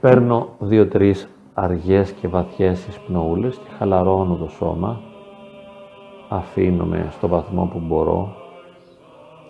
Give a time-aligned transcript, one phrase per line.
[0.00, 5.00] Παίρνω δύο-τρεις αργές και βαθιές εισπνοούλες και χαλαρώνω το σώμα.
[6.28, 8.34] Αφήνομαι στο βαθμό που μπορώ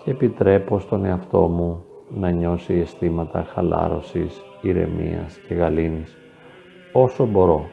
[0.05, 6.17] και επιτρέπω στον εαυτό μου να νιώσει αισθήματα χαλάρωσης, ηρεμίας και γαλήνης
[6.93, 7.65] όσο μπορώ.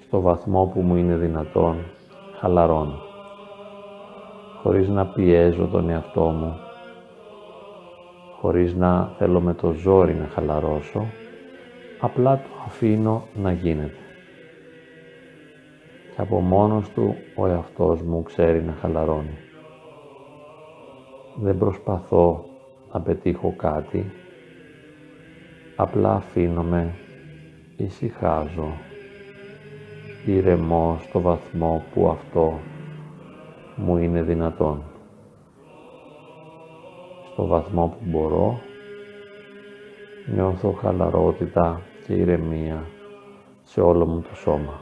[0.00, 1.76] Στο βαθμό που μου είναι δυνατόν,
[2.38, 2.98] χαλαρώνω.
[4.62, 6.56] Χωρίς να πιέζω τον εαυτό μου,
[8.40, 11.06] χωρίς να θέλω με το ζόρι να χαλαρώσω,
[12.00, 13.96] απλά το αφήνω να γίνεται.
[16.14, 19.38] Και από μόνος του ο εαυτός μου ξέρει να χαλαρώνει.
[21.36, 22.44] Δεν προσπαθώ
[22.92, 24.12] να πετύχω κάτι,
[25.76, 26.94] απλά αφήνομαι,
[27.76, 28.72] ησυχάζω,
[30.26, 32.58] ηρεμώ στο βαθμό που αυτό
[33.76, 34.82] μου είναι δυνατόν.
[37.32, 38.60] Στο βαθμό που μπορώ,
[40.34, 42.86] νιώθω χαλαρότητα και ηρεμία
[43.62, 44.80] σε όλο μου το σώμα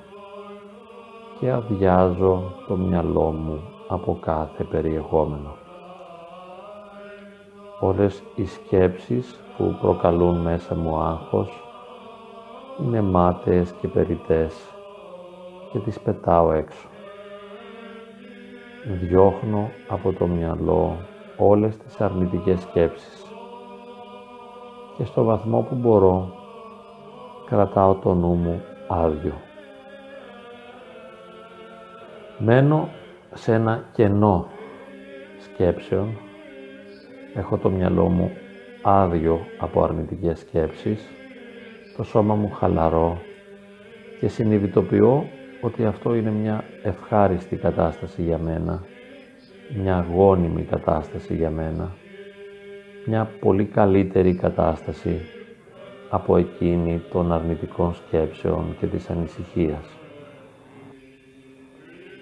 [1.40, 5.56] και αδειάζω το μυαλό μου από κάθε περιεχόμενο.
[7.80, 11.64] Όλες οι σκέψεις που προκαλούν μέσα μου άγχος
[12.84, 14.54] είναι μάταιες και περιτές
[15.72, 16.88] και τις πετάω έξω.
[19.00, 20.96] Διώχνω από το μυαλό
[21.36, 23.23] όλες τις αρνητικές σκέψεις
[24.96, 26.34] και στο βαθμό που μπορώ
[27.46, 29.34] κρατάω το νου μου άδειο.
[32.38, 32.88] Μένω
[33.34, 34.46] σε ένα κενό
[35.38, 36.16] σκέψεων.
[37.34, 38.30] Έχω το μυαλό μου
[38.82, 41.08] άδειο από αρνητικές σκέψεις,
[41.96, 43.18] το σώμα μου χαλαρό
[44.20, 45.26] και συνειδητοποιώ
[45.60, 48.84] ότι αυτό είναι μια ευχάριστη κατάσταση για μένα,
[49.76, 51.92] μια αγώνιμη κατάσταση για μένα,
[53.06, 55.20] μια πολύ καλύτερη κατάσταση
[56.10, 59.84] από εκείνη των αρνητικών σκέψεων και της ανησυχίας.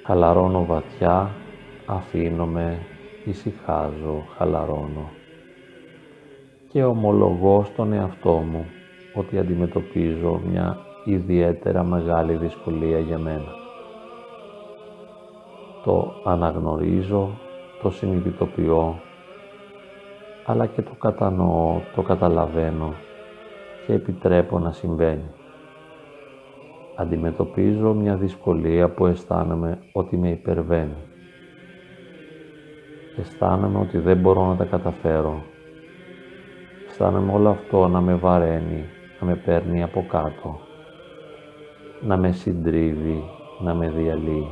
[0.04, 1.30] Χαλαρώνω βαθιά,
[1.86, 2.78] αφήνομαι
[3.24, 5.10] ησυχάζω, χαλαρώνω
[6.72, 8.66] και ομολογώ στον εαυτό μου
[9.14, 13.60] ότι αντιμετωπίζω μια ιδιαίτερα μεγάλη δυσκολία για μένα.
[15.84, 17.38] Το αναγνωρίζω,
[17.82, 19.00] το συνειδητοποιώ,
[20.44, 22.94] αλλά και το κατανοώ, το καταλαβαίνω
[23.86, 25.30] και επιτρέπω να συμβαίνει.
[26.96, 31.10] Αντιμετωπίζω μια δυσκολία που αισθάνομαι ότι με υπερβαίνει
[33.16, 35.42] αισθάνομαι ότι δεν μπορώ να τα καταφέρω.
[36.88, 38.84] Αισθάνομαι όλο αυτό να με βαραίνει,
[39.20, 40.58] να με παίρνει από κάτω,
[42.00, 43.24] να με συντρίβει,
[43.60, 44.48] να με διαλύει.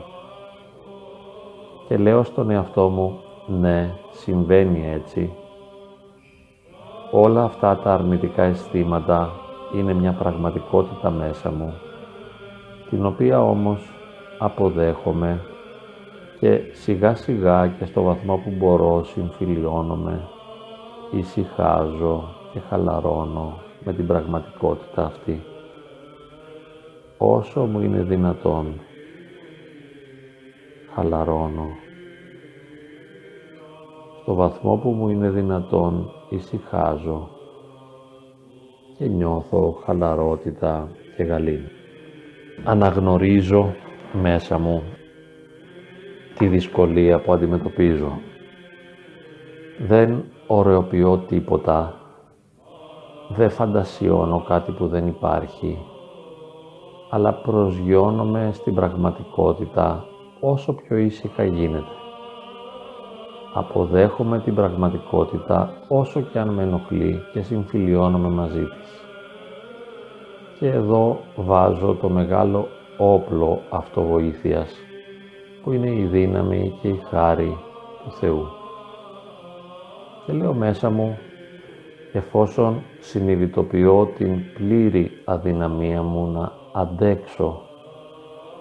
[1.88, 5.32] Και λέω στον εαυτό μου, ναι, συμβαίνει έτσι.
[7.12, 9.32] Όλα αυτά τα αρνητικά αισθήματα
[9.74, 11.74] είναι μια πραγματικότητα μέσα μου,
[12.90, 13.92] την οποία όμως
[14.38, 15.40] αποδέχομαι
[16.40, 20.28] και σιγά σιγά και στο βαθμό που μπορώ συμφιλιώνομαι,
[21.10, 25.42] ησυχάζω και χαλαρώνω με την πραγματικότητα αυτή.
[27.18, 28.80] Όσο μου είναι δυνατόν,
[30.94, 31.68] χαλαρώνω.
[34.30, 37.28] Στο βαθμό που μου είναι δυνατόν, ησυχάζω
[38.98, 41.68] και νιώθω χαλαρότητα και γαλήνη.
[42.64, 43.74] Αναγνωρίζω
[44.12, 44.82] μέσα μου
[46.38, 48.18] τη δυσκολία που αντιμετωπίζω.
[49.78, 51.94] Δεν ωρεοποιώ τίποτα,
[53.28, 55.78] δεν φαντασιώνω κάτι που δεν υπάρχει,
[57.10, 60.04] αλλά προσγειώνομαι στην πραγματικότητα
[60.40, 61.99] όσο πιο ήσυχα γίνεται.
[63.54, 69.04] Αποδέχομαι την πραγματικότητα όσο και αν με ενοχλεί και συμφιλιώνομαι μαζί της.
[70.58, 72.68] Και εδώ βάζω το μεγάλο
[72.98, 74.74] όπλο αυτοβοήθειας
[75.62, 77.56] που είναι η δύναμη και η χάρη
[78.04, 78.46] του Θεού.
[80.26, 81.18] Και λέω μέσα μου,
[82.12, 87.62] εφόσον συνειδητοποιώ την πλήρη αδυναμία μου να αντέξω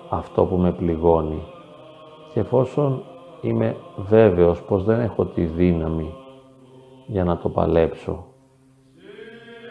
[0.10, 1.44] αυτό που με πληγώνει
[2.34, 3.04] και εφόσον
[3.42, 6.14] είμαι βέβαιος πως δεν έχω τη δύναμη
[7.08, 8.26] για να το παλέψω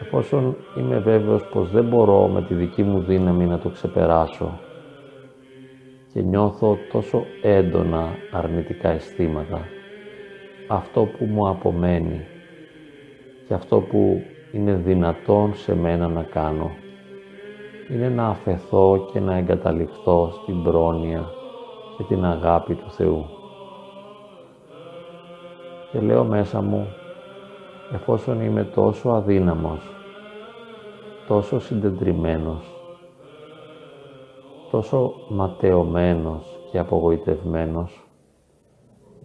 [0.01, 4.59] εφόσον είμαι βέβαιος πως δεν μπορώ με τη δική μου δύναμη να το ξεπεράσω
[6.13, 9.59] και νιώθω τόσο έντονα αρνητικά αισθήματα.
[10.67, 12.25] Αυτό που μου απομένει
[13.47, 16.71] και αυτό που είναι δυνατόν σε μένα να κάνω
[17.91, 21.25] είναι να αφαιθώ και να εγκαταλειφθώ στην πρόνοια
[21.97, 23.25] και την αγάπη του Θεού.
[25.91, 26.87] Και λέω μέσα μου,
[27.93, 29.79] εφόσον είμαι τόσο αδύναμος,
[31.27, 32.63] τόσο συντετριμένος,
[34.71, 38.07] τόσο ματαιωμένος και απογοητευμένος,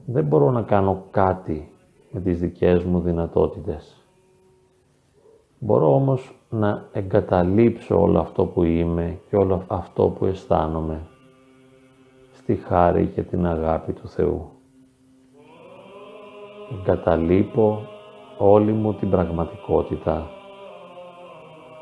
[0.06, 1.68] δεν μπορώ να κάνω κάτι
[2.10, 4.04] με τις δικές μου δυνατότητες.
[5.58, 11.00] Μπορώ όμως να εγκαταλείψω όλο αυτό που είμαι και όλο αυτό που αισθάνομαι
[12.32, 14.53] στη χάρη και την αγάπη του Θεού.
[16.78, 17.86] Εγκαταλείπω
[18.38, 20.30] όλη μου την πραγματικότητα,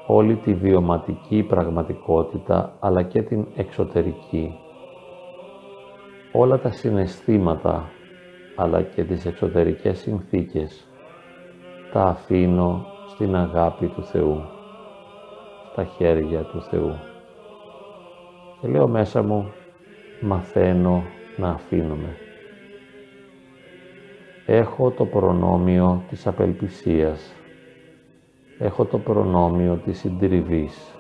[0.06, 4.59] όλη τη βιωματική πραγματικότητα αλλά και την εξωτερική,
[6.33, 7.91] όλα τα συναισθήματα
[8.56, 10.87] αλλά και τις εξωτερικές συνθήκες
[11.93, 14.43] τα αφήνω στην αγάπη του Θεού,
[15.73, 16.94] στα χέρια του Θεού.
[18.61, 19.53] Και λέω μέσα μου,
[20.21, 21.03] μαθαίνω
[21.37, 22.17] να αφήνομαι.
[24.47, 27.33] Έχω το προνόμιο της απελπισίας.
[28.59, 30.94] Έχω το προνόμιο της συντριβής.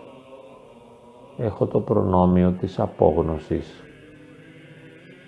[1.38, 3.82] Έχω το προνόμιο της απόγνωσης.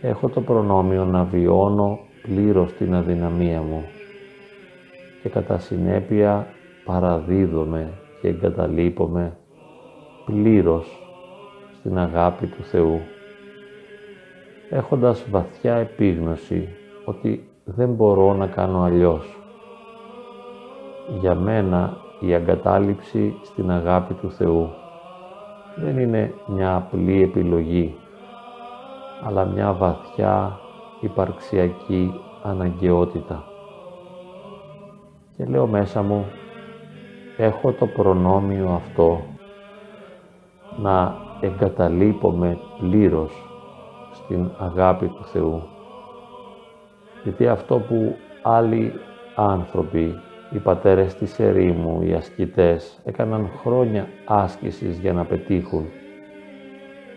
[0.03, 3.85] Έχω το προνόμιο να βιώνω πλήρως την αδυναμία μου
[5.23, 6.47] και κατά συνέπεια
[6.85, 9.37] παραδίδομαι και εγκαταλείπομαι
[10.25, 11.03] πλήρως
[11.79, 13.01] στην αγάπη του Θεού,
[14.71, 16.69] έχοντας βαθιά επίγνωση
[17.05, 19.39] ότι δεν μπορώ να κάνω αλλιώς.
[21.21, 24.71] Για μένα η εγκατάλειψη στην αγάπη του Θεού
[25.77, 27.97] δεν είναι μια απλή επιλογή,
[29.25, 30.59] αλλά μια βαθιά
[31.01, 33.45] υπαρξιακή αναγκαιότητα.
[35.37, 36.27] Και λέω μέσα μου,
[37.37, 39.21] έχω το προνόμιο αυτό
[40.83, 43.33] να εγκαταλείπομαι πλήρως
[44.13, 45.63] στην αγάπη του Θεού.
[47.25, 48.93] Γιατί αυτό που άλλοι
[49.35, 55.87] άνθρωποι, οι πατέρες της ερήμου, οι ασκητές, έκαναν χρόνια άσκησης για να πετύχουν.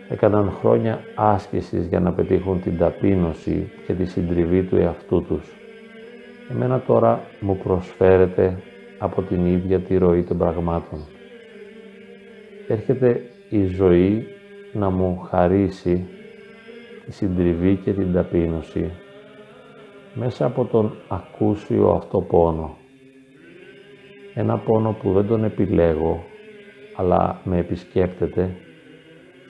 [0.10, 5.56] Έκαναν χρόνια άσκησης για να πετύχουν την ταπείνωση και τη συντριβή του εαυτού τους.
[6.52, 8.58] Εμένα τώρα μου προσφέρεται
[9.00, 11.00] από την ίδια τη ροή των πραγμάτων.
[12.68, 14.28] Έρχεται η ζωή
[14.74, 16.08] να μου χαρίσει
[17.06, 18.92] τη συντριβή και την ταπείνωση
[20.20, 22.76] μέσα από τον ακούσιο αυτό πόνο.
[24.34, 26.24] Ένα πόνο που δεν τον επιλέγω,
[26.96, 28.56] αλλά με επισκέπτεται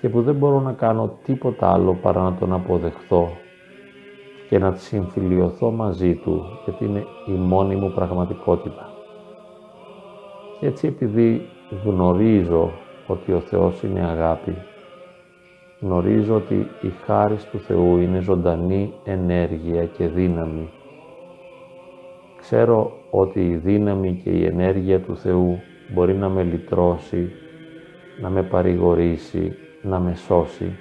[0.02, 3.30] και που δεν μπορώ να κάνω τίποτα άλλο παρά να τον αποδεχθώ
[4.50, 8.90] και να συμφιλιωθώ μαζί του, γιατί είναι η μόνη μου πραγματικότητα.
[10.60, 11.50] Και έτσι επειδή
[11.84, 12.72] γνωρίζω
[13.08, 14.56] ότι ο Θεός είναι αγάπη,
[15.80, 20.70] γνωρίζω ότι η χάρη του Θεού είναι ζωντανή ενέργεια και δύναμη.
[22.38, 25.60] Ξέρω ότι η δύναμη και η ενέργεια του Θεού
[25.94, 27.32] μπορεί να με λυτρώσει,
[28.22, 30.72] να με παρηγορήσει, να με σώσει.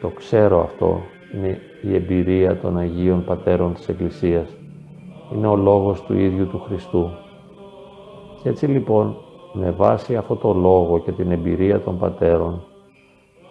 [0.00, 1.00] Το ξέρω αυτό,
[1.34, 4.56] είναι η εμπειρία των Αγίων Πατέρων της Εκκλησίας.
[5.34, 7.10] Είναι ο λόγος του ίδιου του Χριστού.
[8.42, 9.16] Και έτσι λοιπόν,
[9.52, 12.62] με βάση αυτό το λόγο και την εμπειρία των Πατέρων,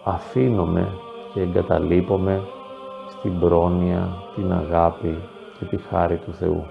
[0.08, 0.88] αφήνομαι
[1.34, 2.42] και εγκαταλείπομαι
[3.08, 5.18] στην πρόνοια, την αγάπη
[5.58, 6.66] και τη χάρη του Θεού.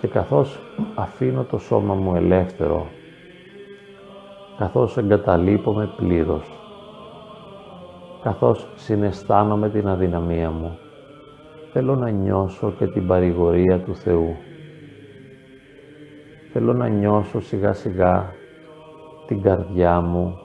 [0.00, 0.58] Και καθώς
[0.94, 2.86] αφήνω το σώμα μου ελεύθερο,
[4.58, 6.44] καθώς εγκαταλείπομαι πλήρως,
[8.22, 10.78] καθώς συναισθάνομαι την αδυναμία μου,
[11.72, 14.36] θέλω να νιώσω και την παρηγορία του Θεού.
[16.52, 18.32] Θέλω να νιώσω σιγά σιγά
[19.26, 20.43] την καρδιά μου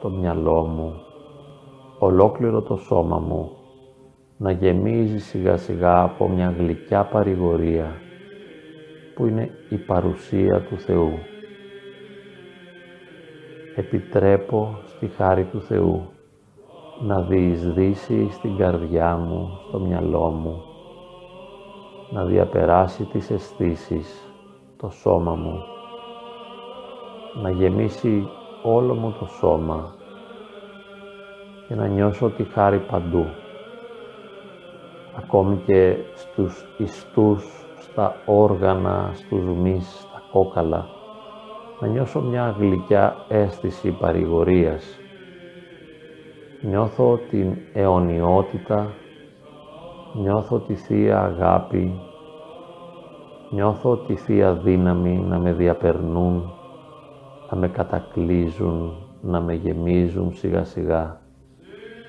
[0.00, 0.94] το μυαλό μου,
[1.98, 3.50] ολόκληρο το σώμα μου,
[4.36, 8.00] να γεμίζει σιγά σιγά από μια γλυκιά παρηγορία
[9.14, 11.12] που είναι η παρουσία του Θεού.
[13.76, 16.08] Επιτρέπω στη χάρη του Θεού
[17.00, 20.62] να διεισδύσει στην καρδιά μου, στο μυαλό μου,
[22.10, 24.32] να διαπεράσει τις αισθήσεις,
[24.76, 25.62] το σώμα μου,
[27.42, 28.28] να γεμίσει
[28.62, 29.94] όλο μου το σώμα
[31.68, 33.26] και να νιώσω τη χάρη παντού.
[35.16, 40.86] Ακόμη και στους ιστούς, στα όργανα, στους μυς, στα κόκαλα.
[41.80, 44.98] Να νιώσω μια γλυκιά αίσθηση παρηγορίας.
[46.60, 48.92] Νιώθω την αιωνιότητα,
[50.14, 52.00] νιώθω τη Θεία Αγάπη,
[53.50, 56.52] νιώθω τη Θεία Δύναμη να με διαπερνούν
[57.50, 61.20] να με κατακλείζουν, να με γεμίζουν σιγά σιγά,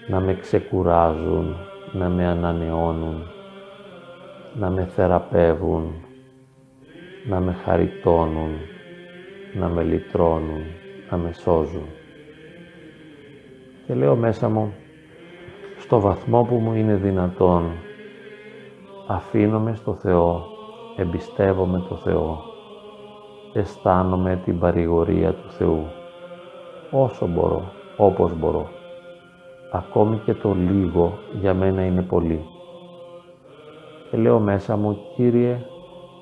[0.08, 1.56] να με ξεκουράζουν,
[1.94, 3.24] να με ανανεώνουν,
[4.56, 5.94] να με θεραπεύουν,
[7.30, 8.52] να με χαριτώνουν,
[9.54, 10.64] να με λυτρώνουν,
[11.10, 11.88] να με σώζουν.
[13.88, 14.74] Και λέω μέσα μου,
[15.80, 17.72] στο βαθμό που μου είναι δυνατόν,
[19.08, 20.46] αφήνομαι στο Θεό,
[20.98, 22.51] εμπιστεύομαι το Θεό,
[23.54, 25.86] αισθάνομαι την παρηγορία του Θεού,
[26.92, 28.68] όσο μπορώ, όπως μπορώ.
[29.72, 32.46] Ακόμη και το λίγο για μένα είναι πολύ.
[34.10, 35.58] Και λέω μέσα μου, Κύριε,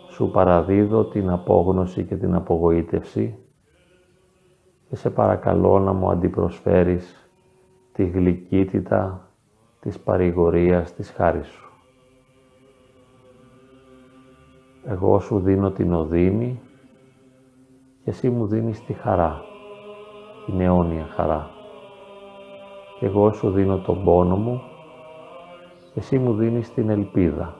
[0.09, 3.37] σου παραδίδω την απόγνωση και την απογοήτευση
[4.89, 7.29] και σε παρακαλώ να μου αντιπροσφέρεις
[7.91, 9.29] τη γλυκύτητα
[9.79, 11.71] της παρηγορίας της χάρης σου.
[14.85, 16.59] Εγώ σου δίνω την οδύνη
[18.09, 19.43] και εσύ μου δίνεις τη χαρά,
[20.45, 21.49] την αιώνια χαρά.
[22.99, 24.61] Και εγώ σου δίνω τον πόνο μου
[25.93, 27.55] και εσύ μου δίνεις την ελπίδα,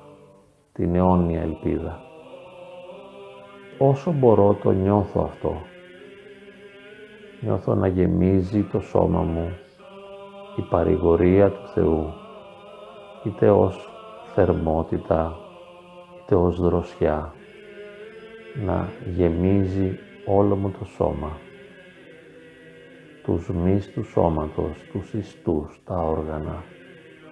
[0.74, 2.00] την αιώνια ελπίδα.
[3.78, 5.56] Όσο μπορώ το νιώθω αυτό.
[7.42, 9.50] Νιώθω να γεμίζει το σώμα μου
[10.58, 12.14] η παρηγορία του Θεού,
[13.24, 13.90] είτε ως
[14.34, 15.38] θερμότητα,
[16.20, 17.34] είτε ως δροσιά,
[18.66, 20.00] να γεμίζει
[20.32, 21.38] όλο μου το σώμα,
[23.24, 26.64] τους μυς του σώματος, τους ιστούς, τα όργανα,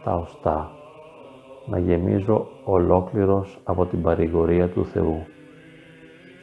[0.03, 0.71] τα οστά,
[1.65, 5.25] να γεμίζω ολόκληρος από την παρηγορία του Θεού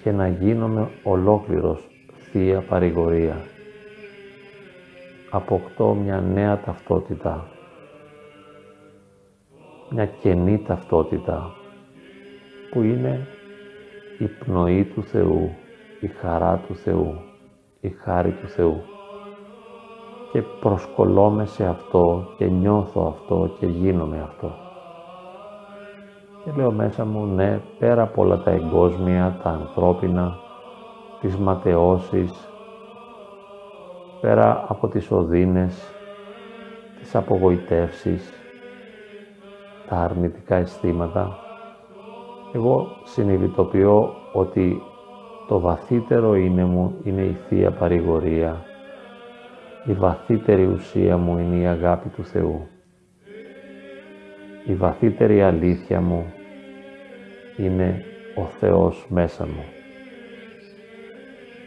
[0.03, 1.89] και να γίνομαι ολόκληρος
[2.31, 3.37] Θεία Παρηγορία.
[5.31, 7.49] Αποκτώ μια νέα ταυτότητα,
[9.91, 11.55] μια καινή ταυτότητα
[12.71, 13.27] που είναι
[14.19, 15.55] η πνοή του Θεού,
[16.05, 17.15] η χαρά του Θεού,
[17.81, 18.83] η χάρη του Θεού.
[20.33, 24.53] Και προσκολώμαι σε αυτό και νιώθω αυτό και γίνομαι αυτό.
[26.45, 30.37] Και λέω μέσα μου, ναι, πέρα από όλα τα εγκόσμια, τα ανθρώπινα,
[31.21, 32.49] τις ματαιώσεις,
[34.21, 35.93] πέρα από τις οδύνες,
[36.99, 38.33] τις απογοητεύσεις,
[39.89, 41.39] τα αρνητικά αισθήματα,
[42.53, 44.83] εγώ συνειδητοποιώ ότι
[45.49, 48.65] το βαθύτερο είναι μου είναι η Θεία Παρηγορία,
[49.87, 52.67] η βαθύτερη ουσία μου είναι η αγάπη του Θεού.
[54.67, 56.33] Η βαθύτερη αλήθεια μου
[57.57, 59.65] είναι ο Θεός μέσα μου.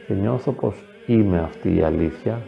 [0.08, 2.42] Και νιώθω πως είμαι αυτή η αλήθεια,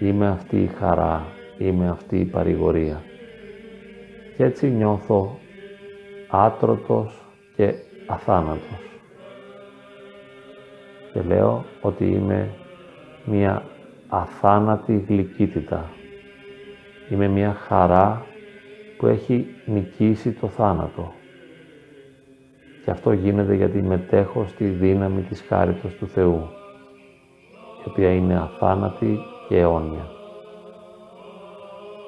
[0.00, 1.26] είμαι αυτή η χαρά,
[1.58, 3.02] είμαι αυτή η παρηγορία.
[4.36, 5.38] Και έτσι νιώθω
[6.30, 7.20] άτρωτος
[7.56, 7.74] και
[8.06, 8.91] αθάνατος.
[11.12, 12.50] Και λέω ότι είμαι
[13.24, 13.62] μια
[14.08, 15.90] αθάνατη γλυκύτητα.
[17.10, 18.26] Είμαι μια χαρά
[18.98, 21.12] που έχει νικήσει το θάνατο.
[22.84, 26.48] Και αυτό γίνεται γιατί μετέχω στη δύναμη της χάριτος του Θεού,
[27.84, 30.06] η οποία είναι αθάνατη και αιώνια.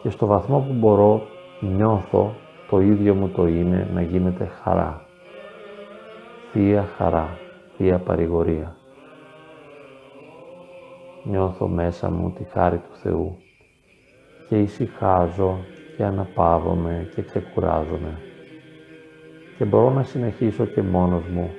[0.03, 1.27] Και στο βαθμό που μπορώ
[1.61, 2.35] νιώθω
[2.71, 5.07] το ίδιο μου το είναι να γίνεται χαρά.
[6.53, 7.39] Θεία χαρά,
[7.77, 8.77] Θεία παρηγορία.
[11.25, 13.37] Νιώθω μέσα μου τη χάρη του Θεού
[14.49, 15.59] και ησυχάζω
[15.97, 18.19] και αναπαύομαι και ξεκουράζομαι
[19.59, 21.51] και μπορώ να συνεχίσω και μόνος μου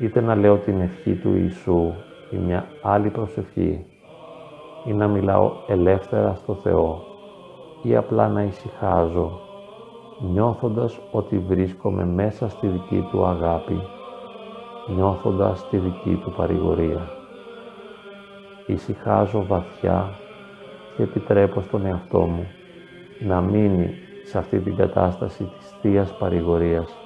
[0.00, 1.92] είτε να λέω την ευχή του Ιησού
[2.30, 3.86] ή μια άλλη προσευχή
[4.84, 7.02] ή να μιλάω ελεύθερα στο Θεό
[7.82, 9.40] ή απλά να ησυχάζω
[10.20, 13.80] νιώθοντας ότι βρίσκομαι μέσα στη δική Του αγάπη,
[14.94, 17.17] νιώθοντας τη δική Του παρηγορία.
[18.68, 20.10] Ησυχάζω βαθιά
[20.96, 22.46] και επιτρέπω στον εαυτό μου
[23.20, 23.94] να μείνει
[24.24, 26.96] σε αυτή την κατάσταση της Θείας Παρηγορίας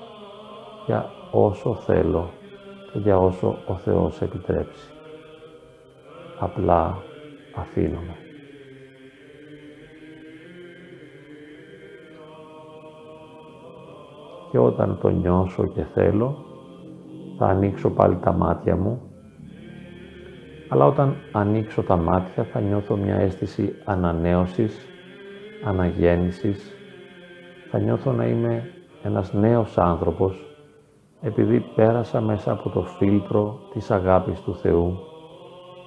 [0.86, 2.30] για όσο θέλω
[2.92, 4.90] και για όσο ο Θεός επιτρέψει.
[6.38, 6.96] Απλά
[7.54, 8.16] αφήνομαι.
[14.50, 16.44] Και όταν το νιώσω και θέλω,
[17.38, 19.00] θα ανοίξω πάλι τα μάτια μου,
[20.72, 24.86] αλλά όταν ανοίξω τα μάτια θα νιώθω μια αίσθηση ανανέωσης,
[25.64, 26.72] αναγέννησης,
[27.70, 28.70] θα νιώθω να είμαι
[29.02, 30.56] ένας νέος άνθρωπος
[31.20, 34.98] επειδή πέρασα μέσα από το φίλτρο της αγάπης του Θεού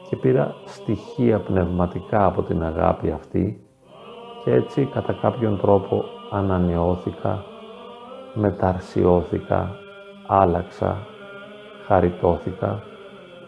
[0.10, 3.66] και πήρα στοιχεία πνευματικά από την αγάπη αυτή
[4.44, 7.44] και έτσι κατά κάποιον τρόπο ανανεώθηκα,
[8.34, 9.76] μεταρσιώθηκα,
[10.28, 10.98] άλλαξα,
[11.86, 12.84] χαριτώθηκα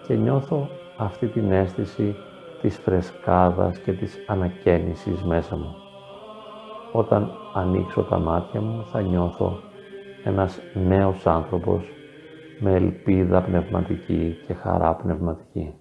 [0.08, 0.68] και νιώθω
[0.98, 2.16] αυτή την αίσθηση
[2.62, 5.76] της φρεσκάδας και της ανακαίνησης μέσα μου.
[6.92, 9.60] Όταν ανοίξω τα μάτια μου θα νιώθω
[10.24, 11.84] ένας νέος άνθρωπος
[12.60, 15.74] με ελπίδα πνευματική και χαρά πνευματική.